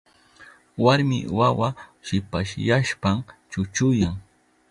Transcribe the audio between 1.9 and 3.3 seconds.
shipasyashpan